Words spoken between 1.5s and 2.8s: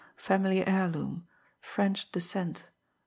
French descent...